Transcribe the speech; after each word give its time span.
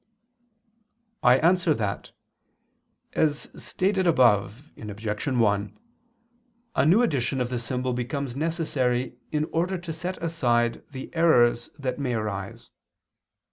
I 1.21 1.37
answer 1.37 1.75
that, 1.75 2.11
As 3.13 3.49
stated 3.63 4.07
above 4.07 4.71
(Obj. 4.75 5.27
1), 5.27 5.79
a 6.75 6.85
new 6.87 7.03
edition 7.03 7.39
of 7.39 7.49
the 7.49 7.59
symbol 7.59 7.93
becomes 7.93 8.35
necessary 8.35 9.19
in 9.31 9.45
order 9.53 9.77
to 9.77 9.93
set 9.93 10.17
aside 10.17 10.83
the 10.89 11.13
errors 11.13 11.69
that 11.77 11.99
may 11.99 12.15
arise. 12.15 12.71